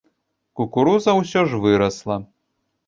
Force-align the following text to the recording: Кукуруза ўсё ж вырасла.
Кукуруза 0.61 1.11
ўсё 1.21 1.47
ж 1.53 1.61
вырасла. 1.67 2.21